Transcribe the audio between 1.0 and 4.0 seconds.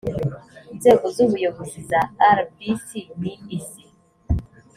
z’ubuyobozi za rbc ni izi